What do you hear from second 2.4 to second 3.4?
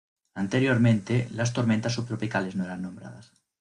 no eran nombradas.